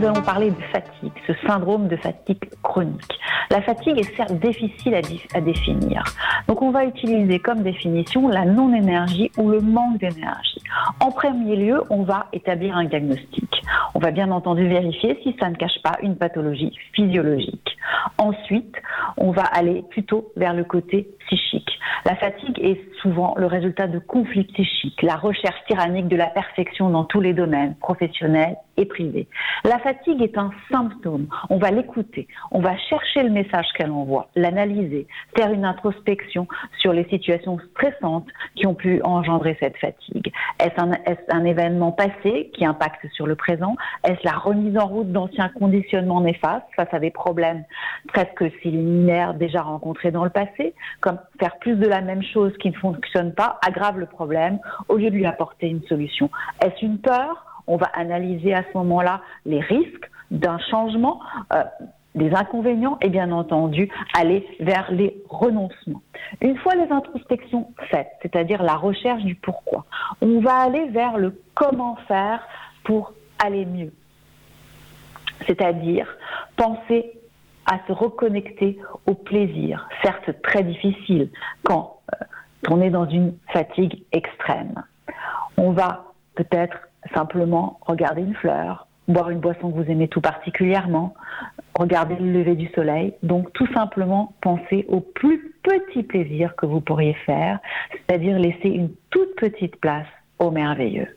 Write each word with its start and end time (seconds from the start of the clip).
nous 0.00 0.06
allons 0.06 0.22
parler 0.22 0.50
de 0.50 0.62
fatigue, 0.72 1.12
ce 1.26 1.32
syndrome 1.46 1.88
de 1.88 1.96
fatigue 1.96 2.48
chronique. 2.62 3.18
La 3.50 3.60
fatigue 3.60 3.98
est 3.98 4.16
certes 4.16 4.32
difficile 4.32 4.94
à, 5.34 5.40
définir. 5.40 6.02
Donc 6.48 6.62
on 6.62 6.70
va 6.70 6.86
utiliser 6.86 7.38
comme 7.38 7.62
définition 7.62 8.28
la 8.28 8.46
non-énergie 8.46 9.30
ou 9.36 9.50
le 9.50 9.60
manque 9.60 9.98
d'énergie. 9.98 10.62
En 11.00 11.10
premier 11.10 11.56
lieu, 11.56 11.82
on 11.90 12.02
va 12.02 12.28
établir 12.32 12.76
un 12.76 12.84
diagnostic. 12.84 13.62
On 13.94 13.98
va 13.98 14.10
bien 14.10 14.30
entendu 14.30 14.66
vérifier 14.66 15.18
si 15.22 15.36
ça 15.38 15.50
ne 15.50 15.56
cache 15.56 15.82
pas 15.82 15.98
une 16.02 16.16
pathologie 16.16 16.72
physiologique. 16.94 17.76
Ensuite, 18.16 18.76
on 19.18 19.32
va 19.32 19.42
aller 19.42 19.84
plutôt 19.90 20.32
vers 20.36 20.54
le 20.54 20.64
côté 20.64 21.08
psychique. 21.26 21.49
La 22.04 22.16
fatigue 22.16 22.58
est 22.60 22.80
souvent 23.00 23.34
le 23.36 23.46
résultat 23.46 23.86
de 23.86 23.98
conflits 23.98 24.44
psychiques, 24.44 25.02
la 25.02 25.16
recherche 25.16 25.62
tyrannique 25.66 26.08
de 26.08 26.16
la 26.16 26.26
perfection 26.26 26.90
dans 26.90 27.04
tous 27.04 27.20
les 27.20 27.32
domaines, 27.32 27.74
professionnels 27.76 28.56
et 28.76 28.86
privés. 28.86 29.26
La 29.64 29.78
fatigue 29.78 30.22
est 30.22 30.38
un 30.38 30.50
symptôme. 30.70 31.26
On 31.50 31.58
va 31.58 31.70
l'écouter, 31.70 32.28
on 32.50 32.60
va 32.60 32.76
chercher 32.76 33.22
le 33.22 33.30
message 33.30 33.66
qu'elle 33.76 33.90
envoie, 33.90 34.28
l'analyser, 34.36 35.06
faire 35.36 35.52
une 35.52 35.64
introspection 35.64 36.46
sur 36.78 36.92
les 36.92 37.04
situations 37.08 37.58
stressantes 37.70 38.28
qui 38.54 38.66
ont 38.66 38.74
pu 38.74 39.02
engendrer 39.02 39.56
cette 39.60 39.76
fatigue. 39.76 40.32
Est-ce 40.58 40.80
un, 40.80 40.92
un 41.30 41.44
événement 41.44 41.92
passé 41.92 42.50
qui 42.54 42.64
impacte 42.64 43.06
sur 43.12 43.26
le 43.26 43.36
présent? 43.36 43.76
Est-ce 44.04 44.20
la 44.24 44.32
remise 44.32 44.78
en 44.78 44.86
route 44.86 45.12
d'anciens 45.12 45.48
conditionnements 45.48 46.20
néfastes 46.20 46.66
face 46.76 46.92
à 46.92 46.98
des 46.98 47.10
problèmes 47.10 47.64
presque 48.08 48.50
similaires 48.62 49.34
déjà 49.34 49.62
rencontrés 49.62 50.10
dans 50.10 50.24
le 50.24 50.30
passé, 50.30 50.74
comme 51.00 51.18
faire 51.38 51.58
plus 51.58 51.76
de 51.76 51.86
la 51.86 52.00
même 52.00 52.22
chose 52.22 52.52
qui 52.58 52.70
ne 52.70 52.76
fonctionne 52.76 53.32
pas 53.32 53.58
aggrave 53.66 53.98
le 53.98 54.06
problème 54.06 54.58
au 54.88 54.96
lieu 54.96 55.10
de 55.10 55.16
lui 55.16 55.26
apporter 55.26 55.68
une 55.68 55.82
solution. 55.84 56.30
Est-ce 56.62 56.84
une 56.84 56.98
peur? 56.98 57.44
On 57.66 57.76
va 57.76 57.86
analyser 57.94 58.54
à 58.54 58.62
ce 58.62 58.78
moment-là 58.78 59.20
les 59.46 59.60
risques 59.60 60.10
d'un 60.30 60.58
changement. 60.58 61.20
Euh, 61.52 61.62
des 62.14 62.32
inconvénients 62.34 62.98
et 63.00 63.08
bien 63.08 63.30
entendu 63.30 63.88
aller 64.14 64.46
vers 64.58 64.90
les 64.90 65.22
renoncements. 65.28 66.02
Une 66.40 66.56
fois 66.58 66.74
les 66.74 66.90
introspections 66.90 67.72
faites, 67.88 68.10
c'est-à-dire 68.22 68.62
la 68.62 68.74
recherche 68.74 69.22
du 69.22 69.34
pourquoi, 69.36 69.84
on 70.20 70.40
va 70.40 70.56
aller 70.56 70.88
vers 70.88 71.18
le 71.18 71.40
comment 71.54 71.96
faire 72.08 72.40
pour 72.84 73.12
aller 73.38 73.64
mieux. 73.64 73.92
C'est-à-dire 75.46 76.06
penser 76.56 77.12
à 77.70 77.78
se 77.86 77.92
reconnecter 77.92 78.78
au 79.06 79.14
plaisir, 79.14 79.88
certes 80.02 80.42
très 80.42 80.64
difficile 80.64 81.30
quand 81.62 82.00
euh, 82.12 82.24
on 82.68 82.82
est 82.82 82.90
dans 82.90 83.06
une 83.06 83.34
fatigue 83.52 84.02
extrême. 84.10 84.82
On 85.56 85.70
va 85.70 86.06
peut-être 86.34 86.76
simplement 87.14 87.78
regarder 87.82 88.22
une 88.22 88.34
fleur, 88.34 88.88
boire 89.06 89.30
une 89.30 89.38
boisson 89.38 89.70
que 89.70 89.76
vous 89.76 89.90
aimez 89.90 90.08
tout 90.08 90.20
particulièrement, 90.20 91.14
regarder 91.78 92.16
le 92.16 92.32
lever 92.32 92.56
du 92.56 92.66
soleil. 92.74 93.14
Donc 93.22 93.52
tout 93.52 93.72
simplement 93.72 94.34
penser 94.40 94.84
au 94.88 95.00
plus 95.00 95.54
petit 95.62 96.02
plaisir 96.02 96.56
que 96.56 96.66
vous 96.66 96.80
pourriez 96.80 97.14
faire, 97.24 97.60
c'est-à-dire 97.92 98.36
laisser 98.36 98.68
une 98.68 98.90
toute 99.10 99.36
petite 99.36 99.76
place 99.76 100.08
au 100.40 100.50
merveilleux. 100.50 101.08